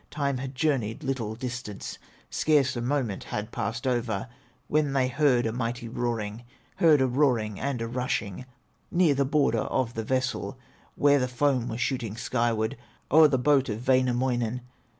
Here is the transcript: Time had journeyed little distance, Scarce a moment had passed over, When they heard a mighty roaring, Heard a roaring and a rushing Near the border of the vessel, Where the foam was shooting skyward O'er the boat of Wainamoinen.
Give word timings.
Time 0.09 0.37
had 0.39 0.55
journeyed 0.55 1.03
little 1.03 1.35
distance, 1.35 1.99
Scarce 2.31 2.75
a 2.75 2.81
moment 2.81 3.25
had 3.25 3.51
passed 3.51 3.85
over, 3.85 4.27
When 4.67 4.93
they 4.93 5.07
heard 5.07 5.45
a 5.45 5.53
mighty 5.53 5.87
roaring, 5.87 6.41
Heard 6.77 7.01
a 7.01 7.07
roaring 7.07 7.59
and 7.59 7.83
a 7.83 7.87
rushing 7.87 8.45
Near 8.89 9.13
the 9.13 9.25
border 9.25 9.59
of 9.61 9.93
the 9.93 10.03
vessel, 10.03 10.57
Where 10.95 11.19
the 11.19 11.27
foam 11.27 11.67
was 11.67 11.81
shooting 11.81 12.17
skyward 12.17 12.77
O'er 13.11 13.27
the 13.27 13.37
boat 13.37 13.69
of 13.69 13.87
Wainamoinen. 13.87 14.61